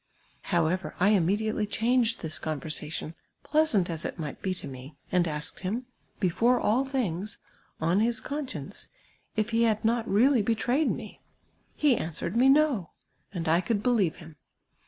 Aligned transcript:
However, 0.49 0.95
I 0.99 1.09
immediately 1.09 1.67
chanf:;ed 1.67 2.19
tliis 2.23 2.41
conver 2.41 2.71
sation, 2.73 3.13
])leasant 3.53 3.87
as 3.87 4.03
it 4.03 4.17
mii^ht 4.19 4.41
be 4.41 4.51
to 4.55 4.67
me, 4.67 4.95
and 5.11 5.27
asked 5.27 5.59
him, 5.59 5.85
before 6.19 6.59
all 6.59 6.83
thinirs, 6.83 7.37
on 7.79 7.99
his 7.99 8.19
conscience, 8.19 8.87
if 9.35 9.51
he 9.51 9.61
had 9.61 9.85
not 9.85 10.07
reallv 10.07 10.43
betraved 10.43 10.89
me? 10.89 11.21
JIc 11.79 11.99
answered 12.01 12.35
me," 12.35 12.49
No!'' 12.49 12.89
and 13.31 13.45
1 13.45 13.61
could 13.61 13.83
believe 13.83 14.15
liim. 14.15 14.37